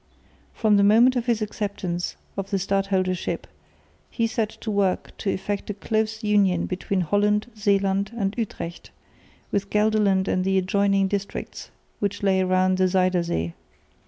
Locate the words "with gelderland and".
9.51-10.43